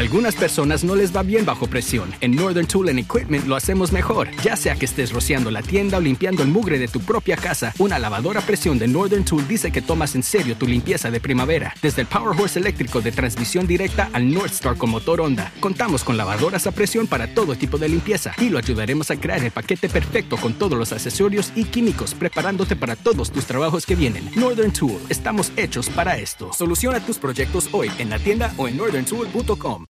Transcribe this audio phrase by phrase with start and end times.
[0.00, 2.10] Algunas personas no les va bien bajo presión.
[2.22, 4.30] En Northern Tool and Equipment lo hacemos mejor.
[4.42, 7.74] Ya sea que estés rociando la tienda o limpiando el mugre de tu propia casa,
[7.78, 11.20] una lavadora a presión de Northern Tool dice que tomas en serio tu limpieza de
[11.20, 11.74] primavera.
[11.82, 16.02] Desde el Power Horse eléctrico de transmisión directa al North Star con motor Honda, contamos
[16.02, 19.50] con lavadoras a presión para todo tipo de limpieza y lo ayudaremos a crear el
[19.50, 24.30] paquete perfecto con todos los accesorios y químicos, preparándote para todos tus trabajos que vienen.
[24.34, 26.54] Northern Tool, estamos hechos para esto.
[26.54, 29.89] Soluciona tus proyectos hoy en la tienda o en northerntool.com.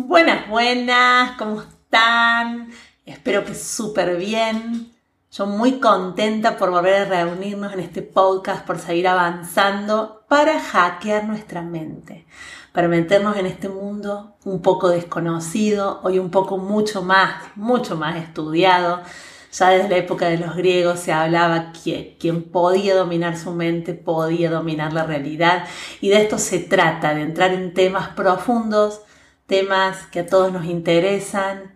[0.00, 2.70] Buenas, buenas, ¿cómo están?
[3.04, 4.92] Espero que súper bien.
[5.32, 11.24] Yo muy contenta por volver a reunirnos en este podcast, por seguir avanzando para hackear
[11.24, 12.26] nuestra mente,
[12.72, 18.18] para meternos en este mundo un poco desconocido, hoy un poco mucho más, mucho más
[18.18, 19.02] estudiado.
[19.50, 23.94] Ya desde la época de los griegos se hablaba que quien podía dominar su mente
[23.94, 25.64] podía dominar la realidad
[26.00, 29.00] y de esto se trata, de entrar en temas profundos
[29.48, 31.72] temas que a todos nos interesan,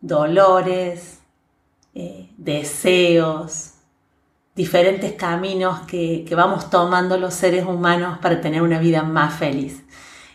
[0.00, 1.18] dolores,
[1.92, 3.72] eh, deseos,
[4.54, 9.82] diferentes caminos que, que vamos tomando los seres humanos para tener una vida más feliz.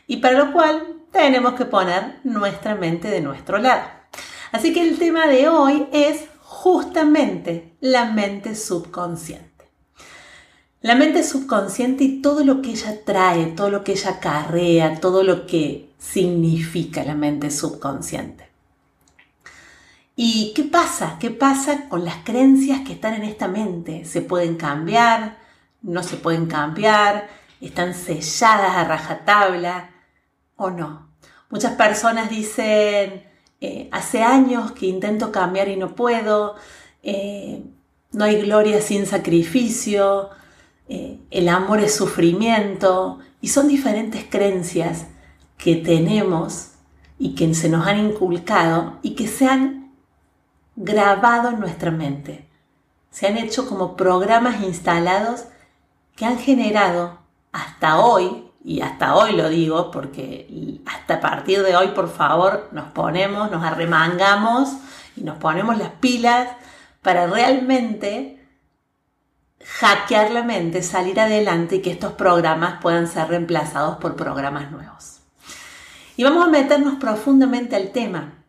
[0.05, 3.83] Y para lo cual tenemos que poner nuestra mente de nuestro lado.
[4.51, 9.71] Así que el tema de hoy es justamente la mente subconsciente.
[10.81, 15.23] La mente subconsciente y todo lo que ella trae, todo lo que ella carrea, todo
[15.23, 18.49] lo que significa la mente subconsciente.
[20.15, 21.17] ¿Y qué pasa?
[21.19, 24.03] ¿Qué pasa con las creencias que están en esta mente?
[24.05, 25.37] ¿Se pueden cambiar?
[25.81, 27.29] ¿No se pueden cambiar?
[27.61, 29.91] ¿Están selladas a rajatabla
[30.57, 31.07] o no?
[31.49, 33.23] Muchas personas dicen,
[33.61, 36.55] eh, hace años que intento cambiar y no puedo,
[37.03, 37.63] eh,
[38.11, 40.29] no hay gloria sin sacrificio,
[40.89, 45.07] eh, el amor es sufrimiento, y son diferentes creencias
[45.61, 46.71] que tenemos
[47.19, 49.93] y que se nos han inculcado y que se han
[50.75, 52.49] grabado en nuestra mente.
[53.11, 55.45] Se han hecho como programas instalados
[56.15, 57.19] que han generado
[57.51, 62.69] hasta hoy, y hasta hoy lo digo porque hasta a partir de hoy por favor
[62.71, 64.69] nos ponemos, nos arremangamos
[65.15, 66.47] y nos ponemos las pilas
[67.03, 68.47] para realmente
[69.63, 75.20] hackear la mente, salir adelante y que estos programas puedan ser reemplazados por programas nuevos.
[76.21, 78.45] Y vamos a meternos profundamente al tema.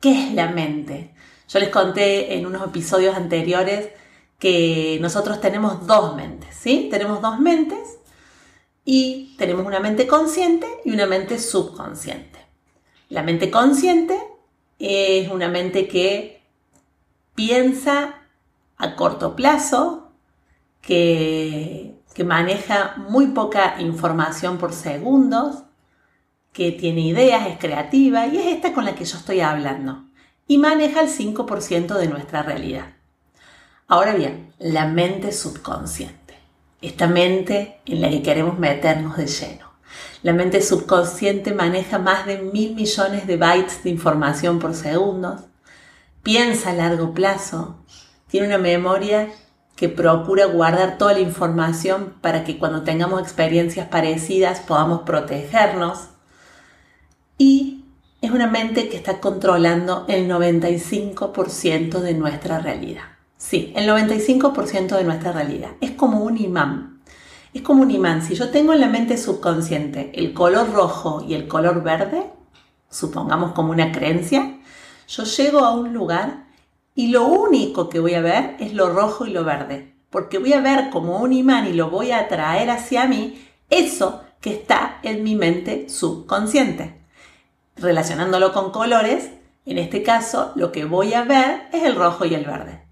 [0.00, 1.14] ¿Qué es la mente?
[1.46, 3.90] Yo les conté en unos episodios anteriores
[4.38, 6.88] que nosotros tenemos dos mentes, ¿sí?
[6.90, 7.98] Tenemos dos mentes
[8.86, 12.38] y tenemos una mente consciente y una mente subconsciente.
[13.10, 14.18] La mente consciente
[14.78, 16.40] es una mente que
[17.34, 18.14] piensa
[18.78, 20.10] a corto plazo,
[20.80, 25.64] que, que maneja muy poca información por segundos,
[26.52, 30.04] que tiene ideas, es creativa y es esta con la que yo estoy hablando.
[30.46, 32.94] Y maneja el 5% de nuestra realidad.
[33.88, 36.38] Ahora bien, la mente subconsciente.
[36.80, 39.72] Esta mente en la que queremos meternos de lleno.
[40.22, 45.42] La mente subconsciente maneja más de mil millones de bytes de información por segundos.
[46.22, 47.76] Piensa a largo plazo.
[48.28, 49.28] Tiene una memoria
[49.76, 56.11] que procura guardar toda la información para que cuando tengamos experiencias parecidas podamos protegernos
[57.42, 57.82] y
[58.20, 63.02] es una mente que está controlando el 95% de nuestra realidad.
[63.36, 65.70] Sí, el 95% de nuestra realidad.
[65.80, 67.00] Es como un imán.
[67.52, 68.22] Es como un imán.
[68.22, 72.30] Si yo tengo en la mente subconsciente el color rojo y el color verde,
[72.88, 74.60] supongamos como una creencia,
[75.08, 76.44] yo llego a un lugar
[76.94, 79.96] y lo único que voy a ver es lo rojo y lo verde.
[80.10, 84.22] Porque voy a ver como un imán y lo voy a atraer hacia mí eso
[84.40, 87.01] que está en mi mente subconsciente
[87.82, 89.30] relacionándolo con colores,
[89.66, 92.84] en este caso lo que voy a ver es el rojo y el verde.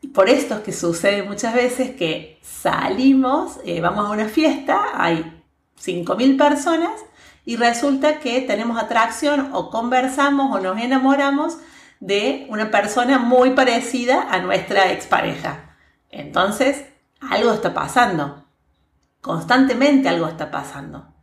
[0.00, 4.90] Y por esto es que sucede muchas veces que salimos, eh, vamos a una fiesta,
[4.94, 5.42] hay
[5.82, 6.92] 5.000 personas
[7.44, 11.58] y resulta que tenemos atracción o conversamos o nos enamoramos
[12.00, 15.76] de una persona muy parecida a nuestra expareja.
[16.10, 16.84] Entonces,
[17.20, 18.44] algo está pasando.
[19.20, 21.15] Constantemente algo está pasando.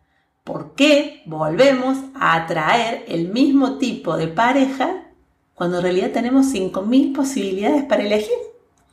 [0.43, 5.05] ¿Por qué volvemos a atraer el mismo tipo de pareja
[5.53, 8.37] cuando en realidad tenemos 5.000 posibilidades para elegir?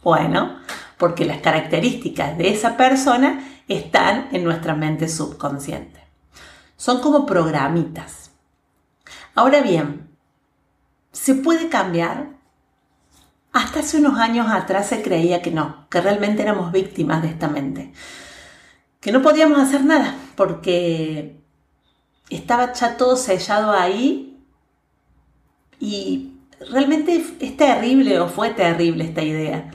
[0.03, 0.61] Bueno,
[0.97, 6.01] porque las características de esa persona están en nuestra mente subconsciente.
[6.77, 8.31] Son como programitas.
[9.35, 10.09] Ahora bien,
[11.11, 12.39] ¿se puede cambiar?
[13.53, 17.49] Hasta hace unos años atrás se creía que no, que realmente éramos víctimas de esta
[17.49, 17.93] mente,
[19.01, 21.40] que no podíamos hacer nada porque
[22.31, 24.39] estaba ya todo sellado ahí
[25.79, 26.33] y
[26.71, 29.71] realmente es terrible o fue terrible esta idea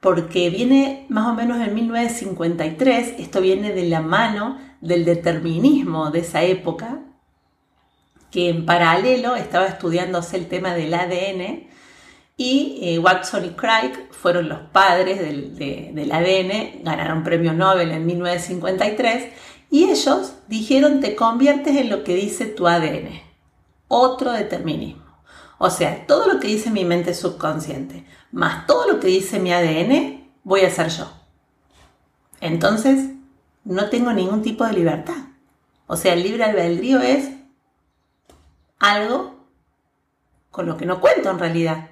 [0.00, 6.20] porque viene más o menos en 1953, esto viene de la mano del determinismo de
[6.20, 7.00] esa época,
[8.30, 11.68] que en paralelo estaba estudiándose el tema del ADN
[12.36, 18.06] y eh, Watson y Crick fueron los padres del, del ADN, ganaron premio Nobel en
[18.06, 19.24] 1953
[19.70, 23.20] y ellos dijeron te conviertes en lo que dice tu ADN,
[23.88, 25.04] otro determinismo.
[25.58, 29.52] O sea, todo lo que dice mi mente subconsciente, más todo lo que dice mi
[29.52, 31.10] ADN, voy a ser yo.
[32.40, 33.10] Entonces,
[33.64, 35.18] no tengo ningún tipo de libertad.
[35.86, 37.30] O sea, el libre albedrío es
[38.78, 39.44] algo
[40.50, 41.90] con lo que no cuento en realidad.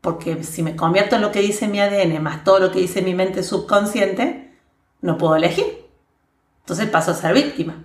[0.00, 3.02] Porque si me convierto en lo que dice mi ADN más todo lo que dice
[3.02, 4.56] mi mente subconsciente,
[5.00, 5.79] no puedo elegir.
[6.70, 7.84] Entonces paso a ser víctima.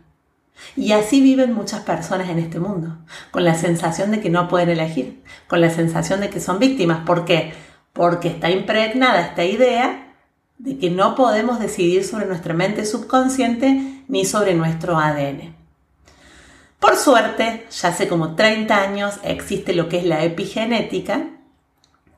[0.76, 3.00] Y así viven muchas personas en este mundo,
[3.32, 7.00] con la sensación de que no pueden elegir, con la sensación de que son víctimas.
[7.04, 7.56] ¿Por qué?
[7.94, 10.14] Porque está impregnada esta idea
[10.60, 15.56] de que no podemos decidir sobre nuestra mente subconsciente ni sobre nuestro ADN.
[16.78, 21.26] Por suerte, ya hace como 30 años existe lo que es la epigenética,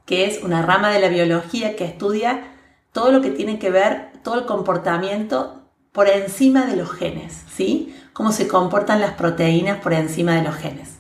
[0.06, 2.44] que es una rama de la biología que estudia
[2.92, 5.64] todo lo que tiene que ver, todo el comportamiento
[5.98, 7.92] por encima de los genes, ¿sí?
[8.14, 11.00] cómo se comportan las proteínas por encima de los genes.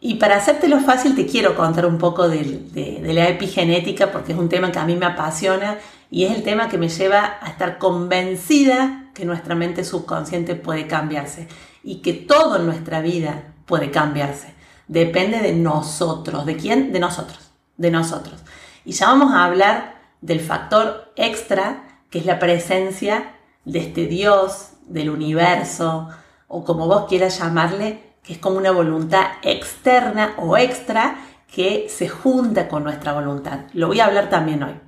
[0.00, 4.50] Y para hacértelo fácil te quiero contar un poco de, la epigenética porque es un
[4.50, 5.78] tema que a mí me apasiona
[6.10, 10.86] y es el tema que me lleva a estar convencida que nuestra mente subconsciente puede
[10.86, 11.48] cambiarse
[11.82, 14.52] y que todo en nuestra vida puede cambiarse.
[14.88, 16.44] Depende de nosotros.
[16.44, 16.92] ¿De quién?
[16.92, 17.52] De nosotros.
[17.78, 18.42] De nosotros.
[18.84, 24.72] Y ya vamos a hablar del factor extra, que es la presencia de este Dios,
[24.86, 26.08] del universo,
[26.48, 31.16] o como vos quieras llamarle, que es como una voluntad externa o extra
[31.52, 33.60] que se junta con nuestra voluntad.
[33.72, 34.80] Lo voy a hablar también hoy.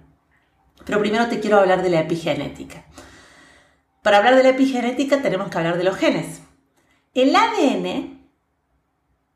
[0.84, 2.84] Pero primero te quiero hablar de la epigenética.
[4.02, 6.42] Para hablar de la epigenética tenemos que hablar de los genes.
[7.14, 8.28] El ADN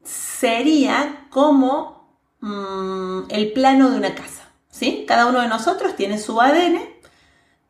[0.02, 4.50] sería como mm, el plano de una casa.
[4.70, 5.04] ¿sí?
[5.06, 6.80] Cada uno de nosotros tiene su ADN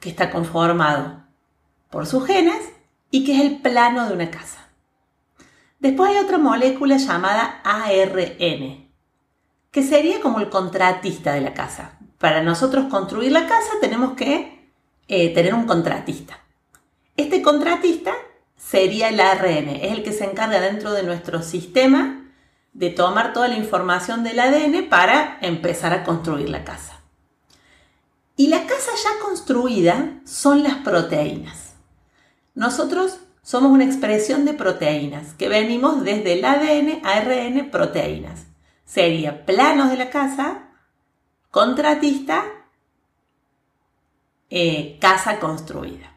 [0.01, 1.28] que está conformado
[1.91, 2.61] por sus genes
[3.11, 4.69] y que es el plano de una casa.
[5.79, 8.91] Después hay otra molécula llamada ARN,
[9.71, 11.99] que sería como el contratista de la casa.
[12.19, 14.73] Para nosotros construir la casa tenemos que
[15.07, 16.41] eh, tener un contratista.
[17.17, 18.13] Este contratista
[18.57, 22.25] sería el ARN, es el que se encarga dentro de nuestro sistema
[22.73, 27.01] de tomar toda la información del ADN para empezar a construir la casa.
[28.37, 31.68] Y la casa ya construida son las proteínas.
[32.59, 38.47] Nosotros somos una expresión de proteínas que venimos desde el ADN, ARN, proteínas.
[38.85, 40.71] Sería planos de la casa,
[41.53, 42.43] contratista,
[44.51, 46.13] eh, casa construida.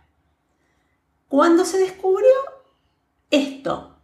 [1.28, 2.34] Cuando se descubrió
[3.30, 3.98] esto,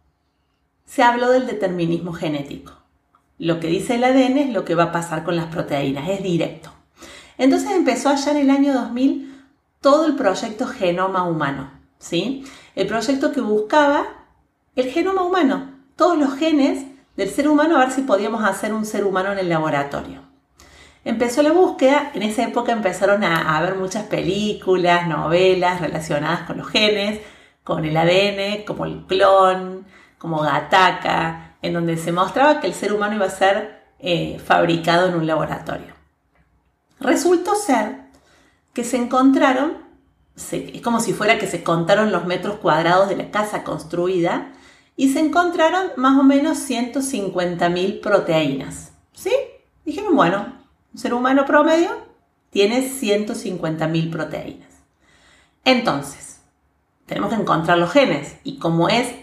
[0.84, 2.72] se habló del determinismo genético.
[3.38, 6.22] Lo que dice el ADN es lo que va a pasar con las proteínas, es
[6.22, 6.72] directo.
[7.36, 9.44] Entonces empezó allá en el año 2000
[9.80, 12.44] todo el proyecto Genoma Humano ¿sí?
[12.74, 14.06] El proyecto que buscaba
[14.76, 16.86] el genoma humano, todos los genes
[17.16, 20.22] del ser humano, a ver si podíamos hacer un ser humano en el laboratorio.
[21.04, 26.68] Empezó la búsqueda, en esa época empezaron a, haber muchas películas, novelas relacionadas con los
[26.68, 27.20] genes,
[27.64, 29.84] con el ADN, como el clon,
[30.18, 35.08] como Gataca, en donde se mostraba que el ser humano iba a ser eh, fabricado
[35.08, 35.94] en un laboratorio.
[37.00, 37.96] Resultó ser
[38.72, 39.87] que se encontraron
[40.52, 44.52] es como si fuera que se contaron los metros cuadrados de la casa construida
[44.96, 48.92] y se encontraron más o menos 150.000 proteínas.
[49.12, 49.32] ¿Sí?
[49.84, 50.54] Dijeron, bueno,
[50.92, 51.90] un ser humano promedio
[52.50, 54.68] tiene 150.000 proteínas.
[55.64, 56.40] Entonces,
[57.06, 59.14] tenemos que encontrar los genes y como es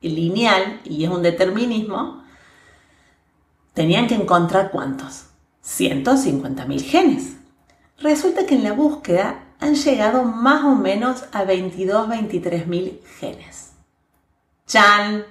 [0.00, 2.22] lineal y es un determinismo,
[3.74, 5.26] tenían que encontrar cuántos.
[5.64, 7.36] 150.000 genes.
[7.98, 13.72] Resulta que en la búsqueda han llegado más o menos a 22, 23.000 genes.
[14.66, 15.24] Chan,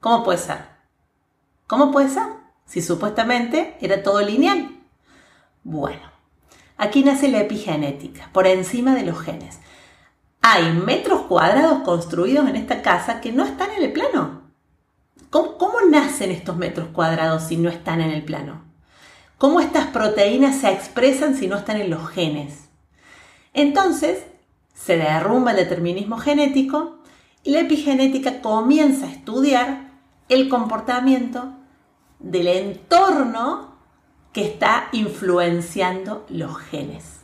[0.00, 0.58] ¿cómo puede ser?
[1.66, 2.24] ¿Cómo puede ser?
[2.66, 4.76] Si supuestamente era todo lineal.
[5.62, 6.02] Bueno,
[6.76, 9.60] aquí nace la epigenética, por encima de los genes.
[10.42, 14.42] Hay metros cuadrados construidos en esta casa que no están en el plano.
[15.30, 18.64] ¿Cómo, cómo nacen estos metros cuadrados si no están en el plano?
[19.38, 22.65] ¿Cómo estas proteínas se expresan si no están en los genes?
[23.56, 24.22] Entonces,
[24.74, 26.98] se derrumba el determinismo genético
[27.42, 29.92] y la epigenética comienza a estudiar
[30.28, 31.54] el comportamiento
[32.18, 33.74] del entorno
[34.34, 37.20] que está influenciando los genes.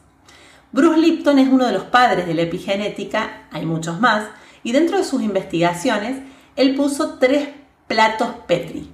[0.72, 4.26] Bruce Lipton es uno de los padres de la epigenética, hay muchos más,
[4.62, 6.22] y dentro de sus investigaciones,
[6.56, 7.50] él puso tres
[7.86, 8.90] platos Petri.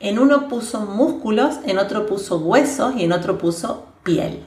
[0.00, 4.46] En uno puso músculos, en otro puso huesos y en otro puso piel.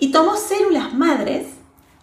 [0.00, 1.46] Y tomó células madres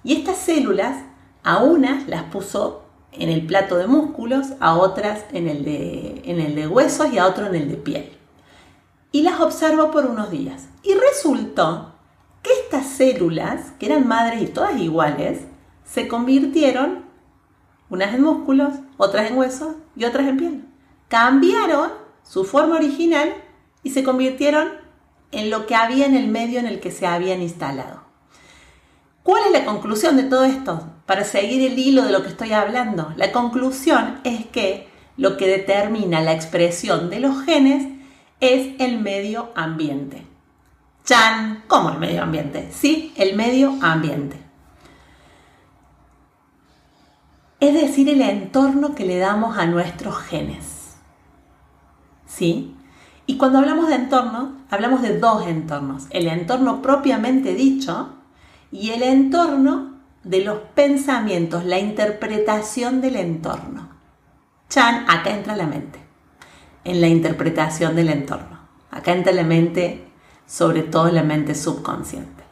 [0.03, 1.03] y estas células
[1.43, 6.39] a unas las puso en el plato de músculos, a otras en el de, en
[6.39, 8.11] el de huesos y a otro en el de piel.
[9.11, 10.67] Y las observó por unos días.
[10.83, 11.93] Y resultó
[12.43, 15.41] que estas células, que eran madres y todas iguales,
[15.83, 17.05] se convirtieron,
[17.89, 20.65] unas en músculos, otras en huesos y otras en piel.
[21.07, 21.91] Cambiaron
[22.23, 23.33] su forma original
[23.81, 24.86] y se convirtieron
[25.31, 28.03] en lo que había en el medio en el que se habían instalado.
[29.23, 30.87] ¿Cuál es la conclusión de todo esto?
[31.05, 33.13] Para seguir el hilo de lo que estoy hablando.
[33.17, 37.87] La conclusión es que lo que determina la expresión de los genes
[38.39, 40.25] es el medio ambiente.
[41.03, 42.69] Chan, ¿cómo el medio ambiente?
[42.71, 44.37] Sí, el medio ambiente.
[47.59, 50.95] Es decir, el entorno que le damos a nuestros genes.
[52.25, 52.76] ¿Sí?
[53.27, 56.07] Y cuando hablamos de entorno, hablamos de dos entornos.
[56.09, 58.13] El entorno propiamente dicho
[58.71, 63.89] y el entorno de los pensamientos, la interpretación del entorno.
[64.69, 65.99] Chan, acá entra la mente,
[66.85, 68.59] en la interpretación del entorno.
[68.91, 70.07] Acá entra la mente,
[70.45, 72.43] sobre todo la mente subconsciente.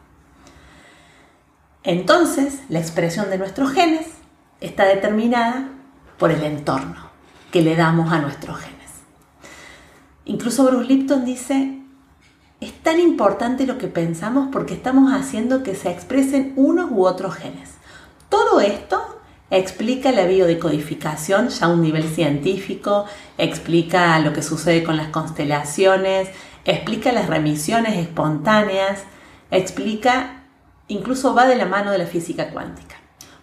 [1.84, 4.08] Entonces, la expresión de nuestros genes
[4.60, 5.70] está determinada
[6.17, 7.10] por el entorno
[7.51, 8.75] que le damos a nuestros genes.
[10.25, 11.79] Incluso Bruce Lipton dice,
[12.60, 17.36] es tan importante lo que pensamos porque estamos haciendo que se expresen unos u otros
[17.36, 17.72] genes.
[18.29, 19.20] Todo esto
[19.51, 23.05] explica la biodecodificación ya a un nivel científico,
[23.38, 26.29] explica lo que sucede con las constelaciones,
[26.65, 29.03] explica las remisiones espontáneas,
[29.51, 30.44] explica,
[30.88, 32.96] incluso va de la mano de la física cuántica.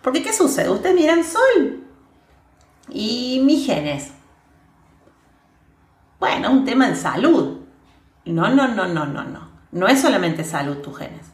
[0.03, 0.69] Porque ¿qué sucede?
[0.69, 1.85] Ustedes miran Sol
[2.89, 4.11] y mis genes.
[6.23, 7.57] Bueno, un tema de salud.
[8.26, 9.41] No, no, no, no, no, no.
[9.73, 11.26] No es solamente salud tus genes.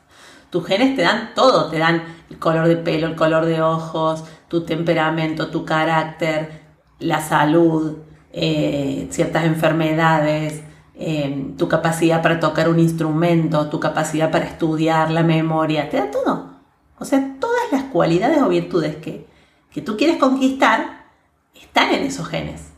[0.49, 4.25] Tus genes te dan todo, te dan el color de pelo, el color de ojos,
[4.49, 6.63] tu temperamento, tu carácter,
[7.01, 7.99] la salud,
[8.33, 10.63] eh, ciertas enfermedades,
[10.95, 16.11] eh, tu capacidad para tocar un instrumento, tu capacidad para estudiar, la memoria, te da
[16.11, 16.61] todo.
[16.99, 19.29] O sea, todas las cualidades o virtudes que,
[19.71, 21.05] que tú quieres conquistar
[21.53, 22.78] están en esos genes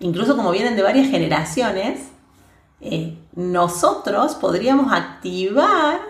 [0.00, 2.08] incluso como vienen de varias generaciones,
[2.80, 6.00] eh, nosotros podríamos activar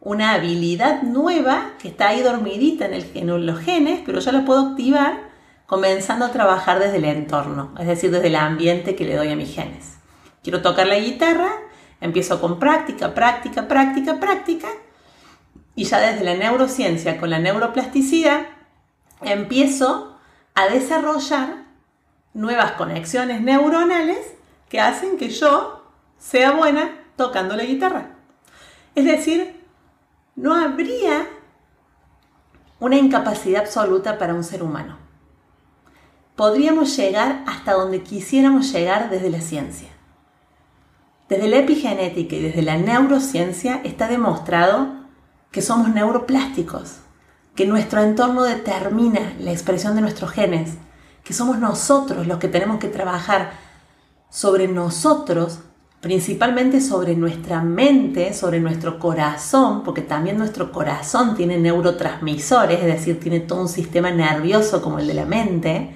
[0.00, 4.44] una habilidad nueva que está ahí dormidita en, el, en los genes, pero yo la
[4.44, 5.30] puedo activar
[5.66, 9.36] comenzando a trabajar desde el entorno, es decir, desde el ambiente que le doy a
[9.36, 9.94] mis genes.
[10.42, 11.50] Quiero tocar la guitarra,
[12.00, 14.68] empiezo con práctica, práctica, práctica, práctica,
[15.74, 18.42] y ya desde la neurociencia con la neuroplasticidad
[19.22, 20.18] empiezo
[20.54, 21.61] a desarrollar
[22.34, 24.34] nuevas conexiones neuronales
[24.68, 25.84] que hacen que yo
[26.18, 28.16] sea buena tocando la guitarra.
[28.94, 29.60] Es decir,
[30.34, 31.26] no habría
[32.80, 34.98] una incapacidad absoluta para un ser humano.
[36.36, 39.88] Podríamos llegar hasta donde quisiéramos llegar desde la ciencia.
[41.28, 45.02] Desde la epigenética y desde la neurociencia está demostrado
[45.50, 46.96] que somos neuroplásticos,
[47.54, 50.78] que nuestro entorno determina la expresión de nuestros genes,
[51.24, 53.52] que somos nosotros los que tenemos que trabajar
[54.28, 55.60] sobre nosotros,
[56.00, 63.20] principalmente sobre nuestra mente, sobre nuestro corazón, porque también nuestro corazón tiene neurotransmisores, es decir,
[63.20, 65.94] tiene todo un sistema nervioso como el de la mente,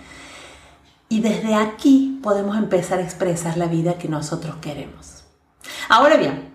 [1.09, 5.25] y desde aquí podemos empezar a expresar la vida que nosotros queremos.
[5.88, 6.52] Ahora bien,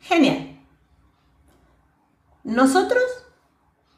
[0.00, 0.60] genial.
[2.44, 3.02] Nosotros,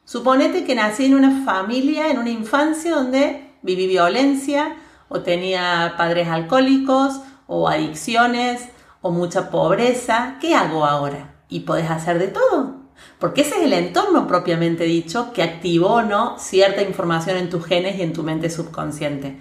[0.03, 4.77] suponete que nací en una familia, en una infancia donde viví violencia,
[5.09, 8.69] o tenía padres alcohólicos, o adicciones,
[9.01, 10.37] o mucha pobreza.
[10.39, 11.35] ¿Qué hago ahora?
[11.49, 12.85] Y podés hacer de todo.
[13.19, 17.65] Porque ese es el entorno propiamente dicho que activó o no cierta información en tus
[17.65, 19.39] genes y en tu mente subconsciente.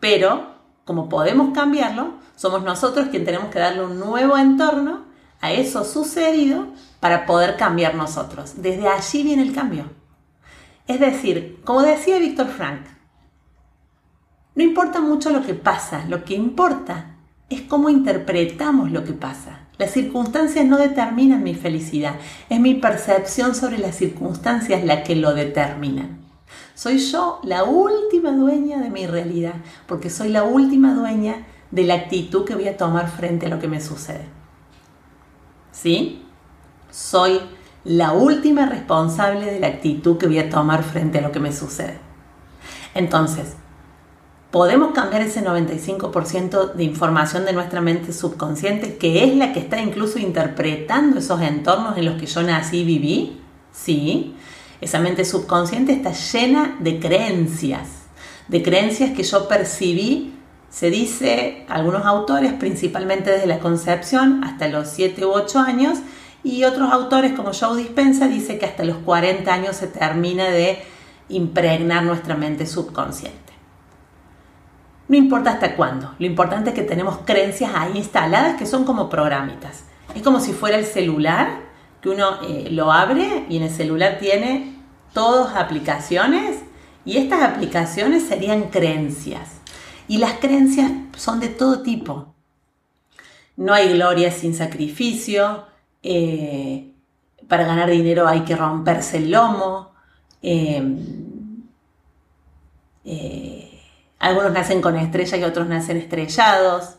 [0.00, 5.06] Pero, como podemos cambiarlo, somos nosotros quienes tenemos que darle un nuevo entorno
[5.40, 6.66] a eso sucedido
[7.00, 8.54] para poder cambiar nosotros.
[8.56, 9.84] Desde allí viene el cambio.
[10.86, 12.80] Es decir, como decía Víctor Frank,
[14.58, 17.14] no importa mucho lo que pasa, lo que importa
[17.48, 19.60] es cómo interpretamos lo que pasa.
[19.78, 22.16] Las circunstancias no determinan mi felicidad,
[22.50, 26.18] es mi percepción sobre las circunstancias la que lo determinan.
[26.74, 29.54] Soy yo la última dueña de mi realidad,
[29.86, 33.60] porque soy la última dueña de la actitud que voy a tomar frente a lo
[33.60, 34.24] que me sucede.
[35.70, 36.26] ¿Sí?
[36.90, 37.40] Soy
[37.84, 41.52] la última responsable de la actitud que voy a tomar frente a lo que me
[41.52, 42.00] sucede.
[42.96, 43.54] Entonces,
[44.50, 49.80] podemos cambiar ese 95% de información de nuestra mente subconsciente, que es la que está
[49.80, 53.40] incluso interpretando esos entornos en los que yo nací y viví.
[53.72, 54.34] Sí,
[54.80, 57.88] esa mente subconsciente está llena de creencias,
[58.48, 60.34] de creencias que yo percibí,
[60.70, 65.98] se dice, algunos autores, principalmente desde la concepción, hasta los 7 u 8 años,
[66.42, 70.78] y otros autores como Joe Dispensa dice que hasta los 40 años se termina de
[71.28, 73.47] impregnar nuestra mente subconsciente.
[75.08, 79.08] No importa hasta cuándo, lo importante es que tenemos creencias ahí instaladas que son como
[79.08, 79.84] programitas.
[80.14, 81.60] Es como si fuera el celular,
[82.02, 84.76] que uno eh, lo abre y en el celular tiene
[85.14, 86.58] todas aplicaciones
[87.06, 89.60] y estas aplicaciones serían creencias.
[90.08, 92.34] Y las creencias son de todo tipo.
[93.56, 95.64] No hay gloria sin sacrificio,
[96.02, 96.92] eh,
[97.48, 99.92] para ganar dinero hay que romperse el lomo.
[100.42, 100.82] Eh,
[104.18, 106.96] algunos nacen con estrella y otros nacen estrellados.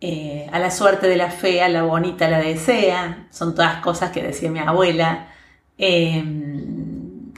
[0.00, 3.28] Eh, a la suerte de la fea, la bonita la desea.
[3.30, 5.28] Son todas cosas que decía mi abuela.
[5.78, 7.32] Em,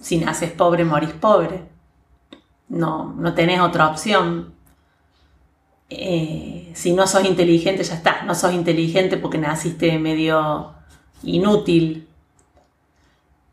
[0.00, 1.62] si naces pobre, morís pobre.
[2.68, 4.54] No, no tenés otra opción.
[5.90, 8.22] Eh, si no sos inteligente, ya está.
[8.24, 10.72] No sos inteligente porque naciste medio
[11.22, 12.08] inútil.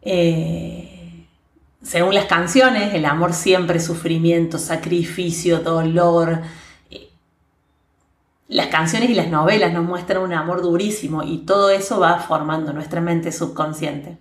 [0.01, 0.78] Eh,
[1.89, 6.43] según las canciones, el amor siempre es sufrimiento, sacrificio, dolor.
[8.47, 12.73] Las canciones y las novelas nos muestran un amor durísimo y todo eso va formando
[12.73, 14.19] nuestra mente subconsciente.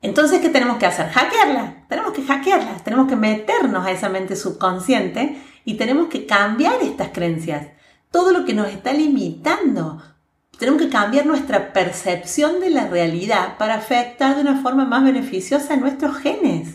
[0.00, 1.10] Entonces, ¿qué tenemos que hacer?
[1.10, 1.84] Hackearla.
[1.86, 2.78] Tenemos que hackearla.
[2.82, 7.66] Tenemos que meternos a esa mente subconsciente y tenemos que cambiar estas creencias.
[8.10, 10.02] Todo lo que nos está limitando
[10.60, 15.72] tenemos que cambiar nuestra percepción de la realidad para afectar de una forma más beneficiosa
[15.72, 16.74] a nuestros genes.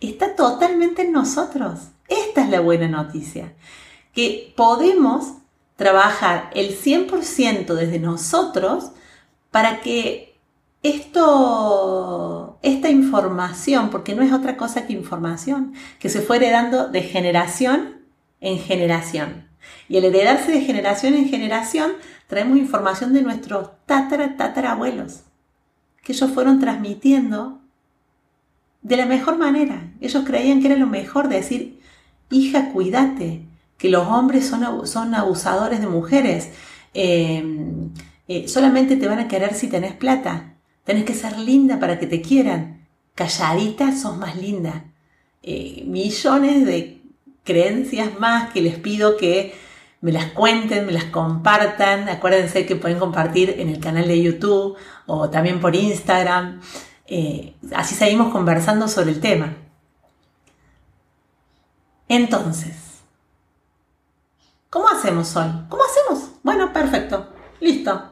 [0.00, 1.80] Está totalmente en nosotros.
[2.06, 3.52] Esta es la buena noticia.
[4.12, 5.32] Que podemos
[5.74, 8.92] trabajar el 100% desde nosotros
[9.50, 10.38] para que
[10.84, 17.02] esto, esta información, porque no es otra cosa que información, que se fuere dando de
[17.02, 18.04] generación
[18.40, 19.48] en generación.
[19.88, 21.94] Y al heredarse de generación en generación,
[22.26, 25.22] traemos información de nuestros tatara, tatarabuelos,
[26.02, 27.60] que ellos fueron transmitiendo
[28.82, 29.92] de la mejor manera.
[30.00, 31.80] Ellos creían que era lo mejor decir,
[32.30, 33.42] hija, cuídate,
[33.78, 36.50] que los hombres son, son abusadores de mujeres,
[36.92, 37.90] em,
[38.28, 42.06] eh, solamente te van a querer si tenés plata, tenés que ser linda para que
[42.06, 44.84] te quieran, calladita sos más linda.
[45.42, 47.02] Eh, millones de
[47.44, 49.54] creencias más que les pido que
[50.04, 52.10] me las cuenten, me las compartan.
[52.10, 56.60] Acuérdense que pueden compartir en el canal de YouTube o también por Instagram.
[57.06, 59.54] Eh, así seguimos conversando sobre el tema.
[62.06, 62.76] Entonces,
[64.68, 65.48] ¿cómo hacemos hoy?
[65.70, 66.32] ¿Cómo hacemos?
[66.42, 67.32] Bueno, perfecto.
[67.60, 68.10] Listo.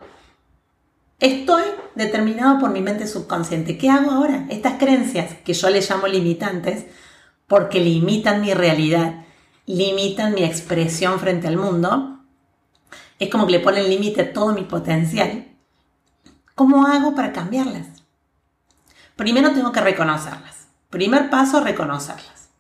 [1.21, 3.77] Estoy determinado por mi mente subconsciente.
[3.77, 4.47] ¿Qué hago ahora?
[4.49, 6.87] Estas creencias que yo le llamo limitantes,
[7.47, 9.27] porque limitan mi realidad
[9.67, 12.19] limitan mi expresión frente al mundo.
[13.19, 15.49] Es como que le ponen límite a todo mi potencial.
[16.55, 17.87] ¿Cómo hago para cambiarlas?
[19.17, 20.67] Primero tengo que reconocerlas.
[20.91, 22.51] Primer paso, reconocerlas.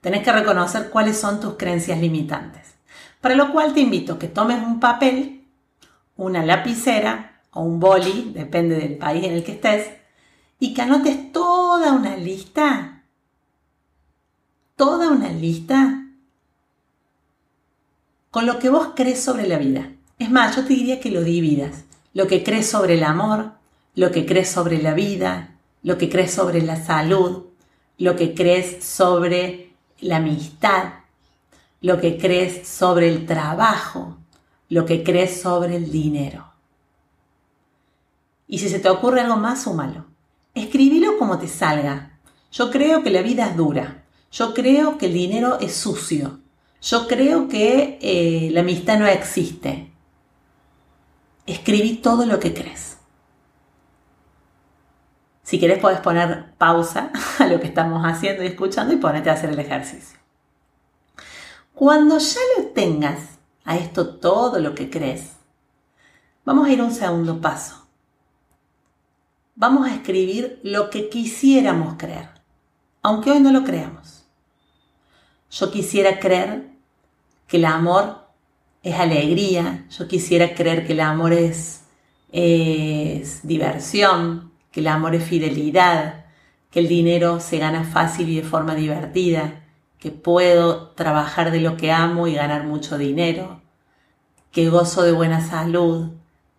[0.00, 2.74] Tenés que reconocer cuáles son tus creencias limitantes.
[3.20, 5.46] Para lo cual te invito a que tomes un papel,
[6.16, 9.88] una lapicera o un boli, depende del país en el que estés,
[10.60, 13.04] y que anotes toda una lista,
[14.76, 15.97] toda una lista
[18.30, 19.92] con lo que vos crees sobre la vida.
[20.18, 21.84] Es más, yo te diría que lo dividas.
[22.14, 23.52] Lo que crees sobre el amor,
[23.94, 27.44] lo que crees sobre la vida, lo que crees sobre la salud,
[27.98, 30.94] lo que crees sobre la amistad,
[31.80, 34.18] lo que crees sobre el trabajo,
[34.68, 36.52] lo que crees sobre el dinero.
[38.46, 40.06] Y si se te ocurre algo más, súmalo.
[40.54, 42.18] Escribilo como te salga.
[42.50, 44.04] Yo creo que la vida es dura.
[44.32, 46.40] Yo creo que el dinero es sucio.
[46.80, 49.92] Yo creo que eh, la amistad no existe.
[51.46, 52.98] Escribí todo lo que crees.
[55.42, 59.34] Si querés podés poner pausa a lo que estamos haciendo y escuchando y ponerte a
[59.34, 60.18] hacer el ejercicio.
[61.74, 65.32] Cuando ya lo tengas a esto todo lo que crees,
[66.44, 67.88] vamos a ir a un segundo paso
[69.58, 72.28] vamos a escribir lo que quisiéramos creer,
[73.02, 74.17] aunque hoy no lo creamos.
[75.50, 76.68] Yo quisiera creer
[77.46, 78.26] que el amor
[78.82, 81.84] es alegría, yo quisiera creer que el amor es,
[82.32, 86.26] es diversión, que el amor es fidelidad,
[86.70, 89.64] que el dinero se gana fácil y de forma divertida,
[89.98, 93.62] que puedo trabajar de lo que amo y ganar mucho dinero,
[94.52, 96.10] que gozo de buena salud,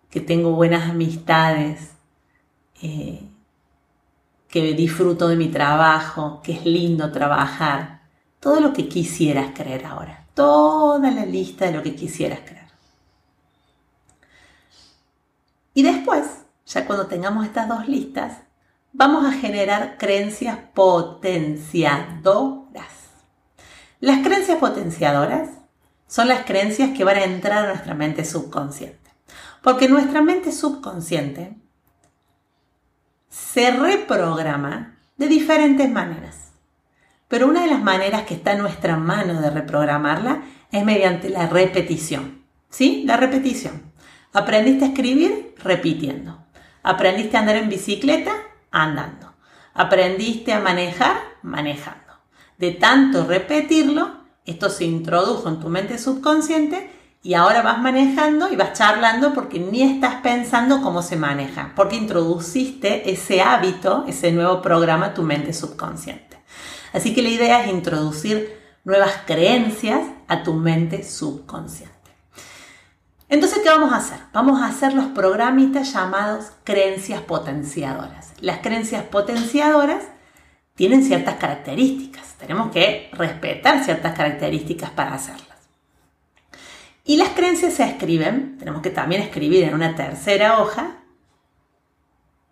[0.09, 1.93] que tengo buenas amistades,
[2.81, 3.21] eh,
[4.49, 7.98] que disfruto de mi trabajo, que es lindo trabajar,
[8.39, 12.69] todo lo que quisieras creer ahora, toda la lista de lo que quisieras creer.
[15.73, 16.25] Y después,
[16.65, 18.37] ya cuando tengamos estas dos listas,
[18.91, 22.87] vamos a generar creencias potenciadoras.
[23.99, 25.49] Las creencias potenciadoras
[26.07, 28.97] son las creencias que van a entrar a nuestra mente subconsciente.
[29.61, 31.55] Porque nuestra mente subconsciente
[33.29, 36.38] se reprograma de diferentes maneras.
[37.29, 41.47] Pero una de las maneras que está en nuestra mano de reprogramarla es mediante la
[41.47, 42.43] repetición.
[42.69, 43.03] ¿Sí?
[43.05, 43.93] La repetición.
[44.33, 46.43] Aprendiste a escribir repitiendo.
[46.83, 48.33] Aprendiste a andar en bicicleta
[48.71, 49.35] andando.
[49.73, 51.99] Aprendiste a manejar manejando.
[52.57, 58.55] De tanto repetirlo, esto se introdujo en tu mente subconsciente y ahora vas manejando y
[58.55, 64.61] vas charlando porque ni estás pensando cómo se maneja, porque introduciste ese hábito, ese nuevo
[64.61, 66.28] programa a tu mente subconsciente.
[66.93, 71.95] Así que la idea es introducir nuevas creencias a tu mente subconsciente.
[73.29, 74.17] Entonces, ¿qué vamos a hacer?
[74.33, 78.33] Vamos a hacer los programitas llamados creencias potenciadoras.
[78.41, 80.03] Las creencias potenciadoras
[80.73, 82.33] tienen ciertas características.
[82.39, 85.59] Tenemos que respetar ciertas características para hacerlas.
[87.03, 90.97] Y las creencias se escriben, tenemos que también escribir en una tercera hoja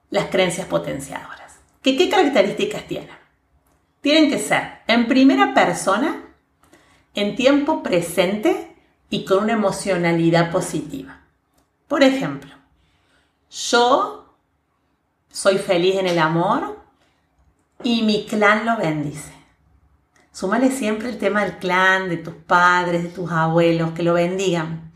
[0.10, 1.60] las creencias potenciadoras.
[1.82, 3.26] ¿Qué, ¿Qué características tienen?
[4.08, 6.24] Tienen que ser en primera persona,
[7.13, 8.74] en tiempo presente
[9.10, 11.24] y con una emocionalidad positiva.
[11.89, 12.56] Por ejemplo,
[13.52, 14.34] yo
[15.30, 16.80] soy feliz en el amor
[17.84, 19.34] y mi clan lo bendice.
[20.32, 24.89] Súmale siempre el tema del clan, de tus padres, de tus abuelos, que lo bendigan.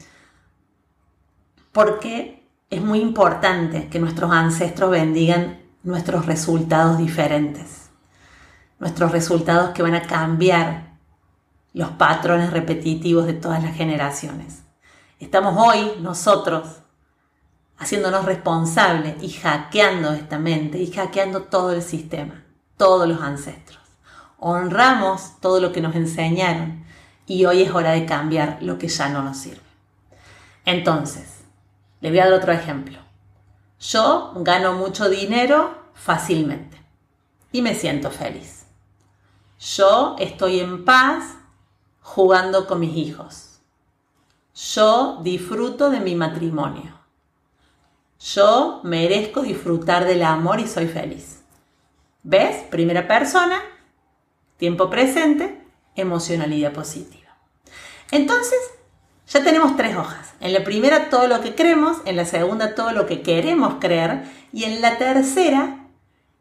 [1.74, 7.81] Porque es muy importante que nuestros ancestros bendigan nuestros resultados diferentes.
[8.82, 10.98] Nuestros resultados que van a cambiar
[11.72, 14.64] los patrones repetitivos de todas las generaciones.
[15.22, 16.82] Estamos hoy nosotros
[17.78, 22.44] haciéndonos responsables y hackeando esta mente y hackeando todo el sistema,
[22.76, 23.82] todos los ancestros
[24.42, 26.84] honramos todo lo que nos enseñaron
[27.28, 29.62] y hoy es hora de cambiar lo que ya no nos sirve.
[30.66, 31.44] Entonces,
[32.02, 32.98] le voy a dar otro ejemplo.
[33.80, 36.78] Yo gano mucho dinero fácilmente
[37.52, 38.61] y me siento feliz.
[39.62, 41.36] Yo estoy en paz
[42.00, 43.60] jugando con mis hijos.
[44.56, 47.00] Yo disfruto de mi matrimonio.
[48.20, 51.44] Yo merezco disfrutar del amor y soy feliz.
[52.24, 52.64] ¿Ves?
[52.72, 53.62] Primera persona,
[54.58, 55.64] tiempo presente,
[55.96, 57.30] emocionalidad positiva.
[58.10, 58.60] Entonces,
[59.28, 60.34] ya tenemos tres hojas.
[60.40, 64.24] En la primera todo lo que creemos, en la segunda todo lo que queremos creer
[64.52, 65.86] y en la tercera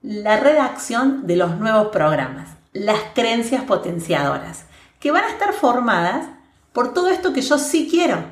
[0.01, 4.65] la redacción de los nuevos programas, las creencias potenciadoras,
[4.99, 6.29] que van a estar formadas
[6.73, 8.25] por todo esto que yo sí quiero.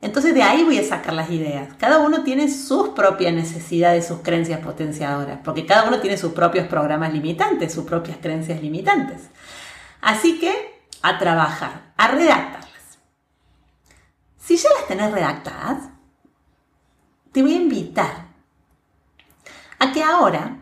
[0.00, 1.74] Entonces de ahí voy a sacar las ideas.
[1.78, 6.66] Cada uno tiene sus propias necesidades, sus creencias potenciadoras, porque cada uno tiene sus propios
[6.68, 9.22] programas limitantes, sus propias creencias limitantes.
[10.00, 12.98] Así que a trabajar, a redactarlas.
[14.38, 15.88] Si ya las tenés redactadas,
[17.32, 18.26] te voy a invitar
[19.78, 20.58] a que ahora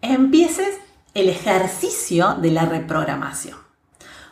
[0.00, 0.78] empieces
[1.14, 3.68] el ejercicio de la reprogramación.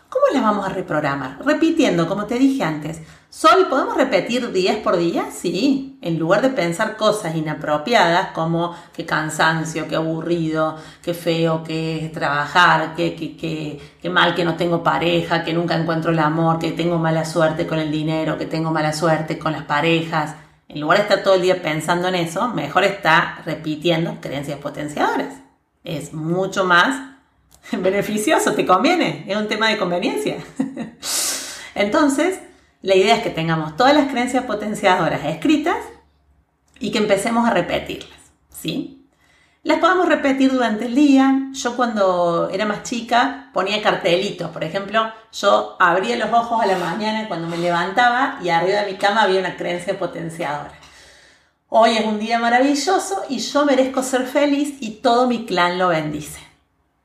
[0.09, 1.39] ¿Cómo las vamos a reprogramar?
[1.45, 3.03] Repitiendo, como te dije antes.
[3.29, 5.27] Sol, ¿podemos repetir 10 por día?
[5.31, 5.99] Sí.
[6.01, 12.13] En lugar de pensar cosas inapropiadas como qué cansancio, qué aburrido, qué feo que es
[12.13, 16.73] trabajar, qué, qué, qué mal que no tengo pareja, que nunca encuentro el amor, que
[16.73, 20.37] tengo mala suerte con el dinero, que tengo mala suerte con las parejas.
[20.69, 25.46] En lugar de estar todo el día pensando en eso, mejor está repitiendo creencias potenciadoras.
[25.87, 27.15] Es mucho más
[27.73, 30.39] beneficioso, te conviene, es un tema de conveniencia.
[31.77, 32.41] Entonces,
[32.83, 35.77] la idea es que tengamos todas las creencias potenciadoras escritas
[36.81, 38.19] y que empecemos a repetirlas,
[38.51, 39.09] ¿sí?
[39.63, 41.51] Las podemos repetir durante el día.
[41.53, 44.51] Yo cuando era más chica ponía cartelitos.
[44.51, 48.93] Por ejemplo, yo abría los ojos a la mañana cuando me levantaba y arriba de
[48.93, 50.73] mi cama había una creencia potenciadora.
[51.69, 55.89] Hoy es un día maravilloso y yo merezco ser feliz y todo mi clan lo
[55.89, 56.41] bendice.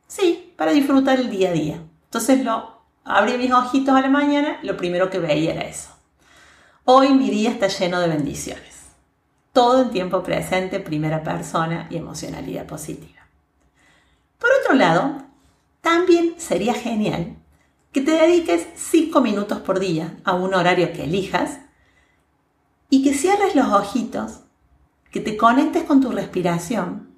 [0.07, 1.81] Sí, para disfrutar el día a día.
[2.03, 5.89] Entonces lo abrí mis ojitos a la mañana, lo primero que veía era eso.
[6.85, 8.81] Hoy mi día está lleno de bendiciones.
[9.51, 13.21] Todo en tiempo presente, primera persona y emocionalidad positiva.
[14.37, 15.23] Por otro lado,
[15.81, 17.35] también sería genial
[17.91, 21.59] que te dediques 5 minutos por día a un horario que elijas
[22.89, 24.41] y que cierres los ojitos,
[25.11, 27.09] que te conectes con tu respiración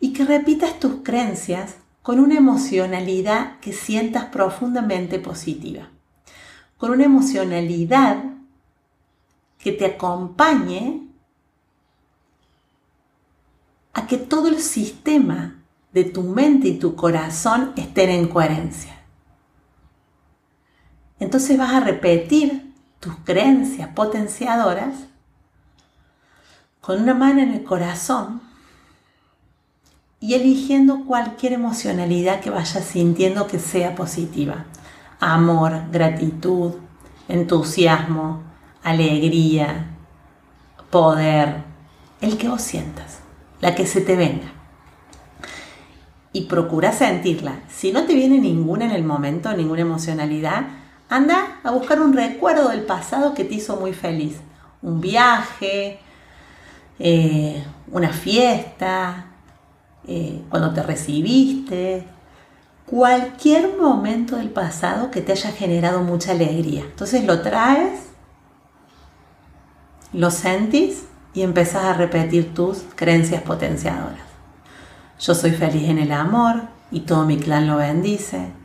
[0.00, 5.88] y que repitas tus creencias con una emocionalidad que sientas profundamente positiva,
[6.78, 8.24] con una emocionalidad
[9.58, 11.08] que te acompañe
[13.94, 15.62] a que todo el sistema
[15.92, 19.00] de tu mente y tu corazón estén en coherencia.
[21.20, 22.71] Entonces vas a repetir
[23.02, 24.94] tus creencias potenciadoras
[26.80, 28.40] con una mano en el corazón
[30.20, 34.66] y eligiendo cualquier emocionalidad que vayas sintiendo que sea positiva.
[35.18, 36.74] Amor, gratitud,
[37.26, 38.44] entusiasmo,
[38.84, 39.96] alegría,
[40.90, 41.64] poder,
[42.20, 43.18] el que vos sientas,
[43.60, 44.52] la que se te venga.
[46.32, 47.62] Y procura sentirla.
[47.68, 50.81] Si no te viene ninguna en el momento, ninguna emocionalidad,
[51.14, 54.38] anda a buscar un recuerdo del pasado que te hizo muy feliz.
[54.80, 56.00] Un viaje,
[56.98, 59.26] eh, una fiesta,
[60.06, 62.06] eh, cuando te recibiste,
[62.86, 66.82] cualquier momento del pasado que te haya generado mucha alegría.
[66.82, 68.08] Entonces lo traes,
[70.12, 74.26] lo sentís y empezás a repetir tus creencias potenciadoras.
[75.20, 78.61] Yo soy feliz en el amor y todo mi clan lo bendice.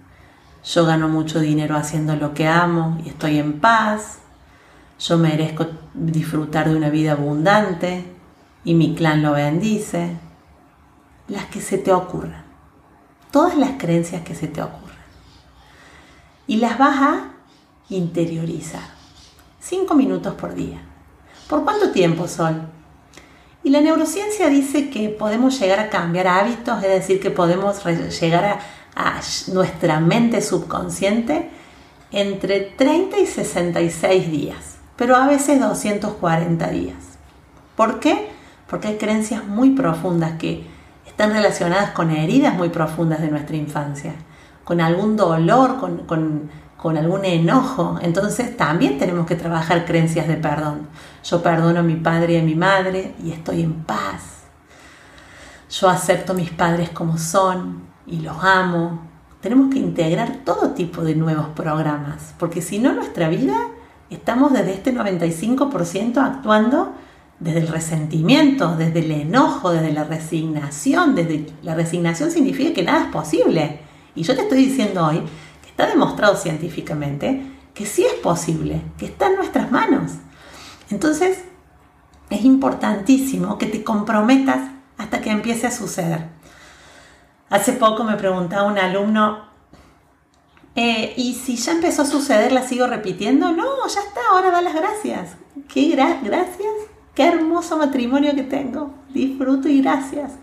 [0.67, 4.19] Yo gano mucho dinero haciendo lo que amo y estoy en paz.
[4.99, 8.03] Yo merezco disfrutar de una vida abundante
[8.65, 10.17] y mi clan lo bendice
[11.29, 12.43] las que se te ocurran,
[13.31, 14.97] todas las creencias que se te ocurran.
[16.47, 17.31] Y las vas a
[17.89, 18.89] interiorizar.
[19.59, 20.81] Cinco minutos por día.
[21.49, 22.61] ¿Por cuánto tiempo, Sol?
[23.63, 27.83] Y la neurociencia dice que podemos llegar a cambiar hábitos, es decir, que podemos
[28.21, 28.59] llegar a,
[29.47, 31.49] nuestra mente subconsciente
[32.11, 36.95] entre 30 y 66 días, pero a veces 240 días.
[37.75, 38.29] ¿Por qué?
[38.67, 40.65] Porque hay creencias muy profundas que
[41.05, 44.13] están relacionadas con heridas muy profundas de nuestra infancia,
[44.63, 46.49] con algún dolor, con,
[46.97, 47.99] algún enojo.
[48.01, 50.87] Entonces también tenemos que trabajar creencias de perdón.
[51.23, 54.43] Yo perdono a mi padre y a mi madre y estoy en paz.
[55.69, 59.01] Yo acepto a mis padres como son y los amo.
[59.41, 63.55] Tenemos que integrar todo tipo de nuevos programas, porque si no nuestra vida
[64.09, 66.93] estamos desde este 95% actuando
[67.39, 73.05] desde el resentimiento, desde el enojo, desde la resignación, desde la resignación significa que nada
[73.05, 73.81] es posible.
[74.15, 75.21] Y yo te estoy diciendo hoy
[75.61, 77.43] que está demostrado científicamente
[77.73, 80.13] que sí es posible, que está en nuestras manos.
[80.89, 81.43] Entonces,
[82.31, 86.36] es importantísimo que te comprometas hasta que empiece a suceder.
[87.49, 89.47] Hace poco me preguntaba un alumno,
[90.75, 93.51] eh, ¿y si ya empezó a suceder, la sigo repitiendo?
[93.51, 95.37] No, ya está, ahora da las gracias.
[95.67, 96.65] ¿Qué gracias?
[97.15, 98.93] Qué hermoso matrimonio que tengo.
[99.09, 100.33] Disfruto y gracias.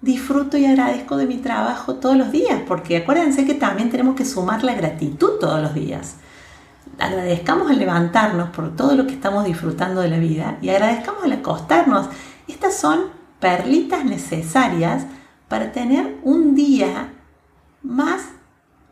[0.00, 4.24] Disfruto y agradezco de mi trabajo todos los días, porque acuérdense que también tenemos que
[4.24, 6.14] sumar la gratitud todos los días.
[6.98, 11.32] Agradezcamos al levantarnos por todo lo que estamos disfrutando de la vida y agradezcamos al
[11.32, 12.06] acostarnos.
[12.46, 13.06] Estas son
[13.40, 15.06] perlitas necesarias
[15.48, 17.12] para tener un día
[17.82, 18.22] más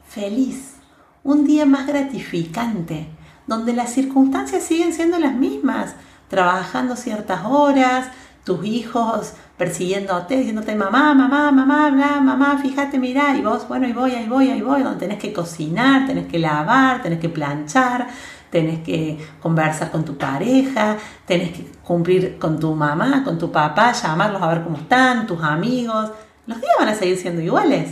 [0.09, 0.77] feliz,
[1.23, 3.09] un día más gratificante,
[3.47, 5.95] donde las circunstancias siguen siendo las mismas,
[6.29, 8.09] trabajando ciertas horas,
[8.45, 13.93] tus hijos persiguiéndote, diciéndote mamá, mamá, mamá, bla, mamá, fíjate, mira, y vos, bueno, y
[13.93, 18.07] voy, ahí voy, ahí voy, donde tenés que cocinar, tenés que lavar, tenés que planchar,
[18.51, 23.93] tenés que conversar con tu pareja, tenés que cumplir con tu mamá, con tu papá,
[23.93, 26.11] llamarlos a ver cómo están, tus amigos.
[26.47, 27.91] Los días van a seguir siendo iguales.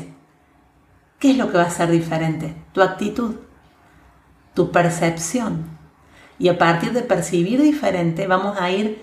[1.18, 2.54] ¿Qué es lo que va a ser diferente?
[2.72, 3.36] Tu actitud,
[4.54, 5.64] tu percepción.
[6.38, 9.02] Y a partir de percibir diferente vamos a ir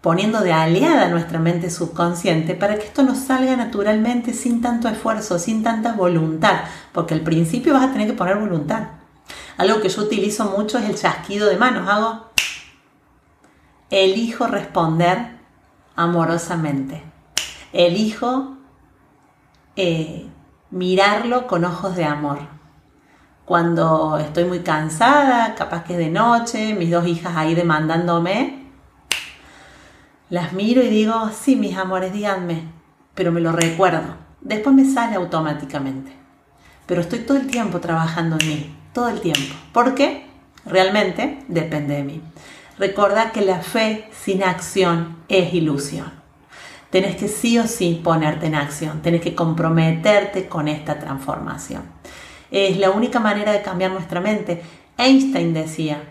[0.00, 5.38] poniendo de aliada nuestra mente subconsciente para que esto nos salga naturalmente sin tanto esfuerzo,
[5.38, 8.88] sin tanta voluntad, porque al principio vas a tener que poner voluntad.
[9.58, 11.88] Algo que yo utilizo mucho es el chasquido de manos.
[11.88, 12.30] Hago,
[13.90, 15.38] elijo responder
[15.96, 17.02] amorosamente.
[17.72, 18.56] Elijo
[19.82, 20.26] eh,
[20.70, 22.38] mirarlo con ojos de amor.
[23.44, 28.66] Cuando estoy muy cansada, capaz que es de noche, mis dos hijas ahí demandándome,
[30.28, 32.62] las miro y digo, sí, mis amores, díganme,
[33.14, 34.16] pero me lo recuerdo.
[34.40, 36.12] Después me sale automáticamente.
[36.86, 39.54] Pero estoy todo el tiempo trabajando en mí, todo el tiempo.
[39.72, 40.26] ¿Por qué?
[40.66, 42.22] Realmente depende de mí.
[42.78, 46.19] Recuerda que la fe sin acción es ilusión.
[46.90, 51.82] Tenés que sí o sí ponerte en acción, tenés que comprometerte con esta transformación.
[52.50, 54.62] Es la única manera de cambiar nuestra mente.
[54.98, 56.02] Einstein decía,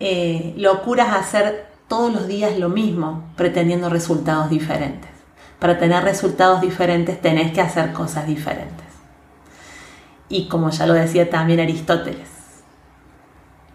[0.00, 5.10] eh, locura es hacer todos los días lo mismo, pretendiendo resultados diferentes.
[5.58, 8.86] Para tener resultados diferentes tenés que hacer cosas diferentes.
[10.30, 12.30] Y como ya lo decía también Aristóteles,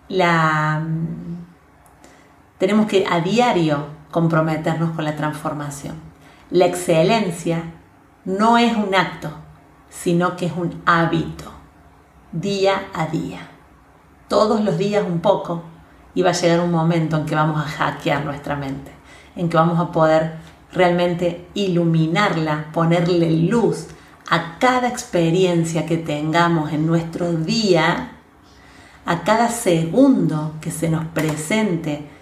[0.09, 0.83] la,
[2.57, 5.93] tenemos que a diario comprometernos con la transformación.
[6.49, 7.61] La excelencia
[8.25, 9.29] no es un acto,
[9.91, 11.51] sino que es un hábito,
[12.31, 13.47] día a día.
[14.27, 15.61] Todos los días un poco
[16.15, 18.89] y va a llegar un momento en que vamos a hackear nuestra mente,
[19.35, 20.37] en que vamos a poder
[20.73, 23.85] realmente iluminarla, ponerle luz
[24.31, 28.13] a cada experiencia que tengamos en nuestro día,
[29.05, 32.16] a cada segundo que se nos presente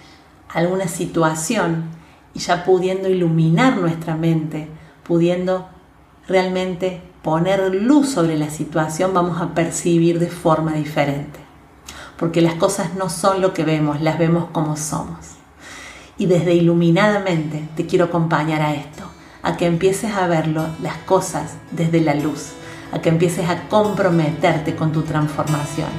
[0.55, 1.83] alguna situación
[2.33, 4.69] y ya pudiendo iluminar nuestra mente,
[5.03, 5.67] pudiendo
[6.27, 11.39] realmente poner luz sobre la situación, vamos a percibir de forma diferente.
[12.17, 15.17] Porque las cosas no son lo que vemos, las vemos como somos.
[16.17, 19.03] Y desde iluminadamente te quiero acompañar a esto,
[19.43, 22.51] a que empieces a verlo, las cosas desde la luz,
[22.93, 25.89] a que empieces a comprometerte con tu transformación,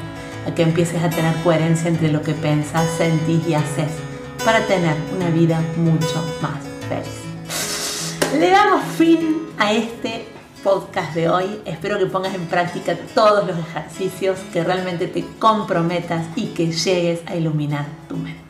[0.49, 4.06] a que empieces a tener coherencia entre lo que pensas, sentís y haces
[4.47, 8.33] para tener una vida mucho más feliz.
[8.39, 10.29] Le damos fin a este
[10.63, 11.61] podcast de hoy.
[11.65, 17.23] Espero que pongas en práctica todos los ejercicios, que realmente te comprometas y que llegues
[17.27, 18.41] a iluminar tu mente.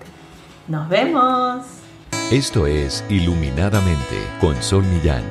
[0.69, 1.65] Nos vemos.
[2.31, 5.25] Esto es Iluminadamente con Sol Millán.